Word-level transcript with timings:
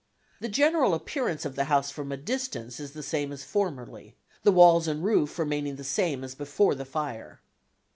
(The 0.39 0.47
general 0.49 0.95
appearance 0.95 1.45
of 1.45 1.55
the 1.55 1.65
house 1.65 1.91
from 1.91 2.11
a 2.11 2.17
distance 2.17 2.79
is 2.79 2.93
the 2.93 3.03
same 3.03 3.31
as 3.31 3.43
formerly, 3.43 4.15
the 4.41 4.51
walls 4.51 4.87
and 4.87 5.03
roof 5.05 5.37
remaining 5.37 5.75
the 5.75 5.83
same 5.83 6.23
as 6.23 6.33
before 6.33 6.73
the 6.73 6.85
fire.) 6.85 7.39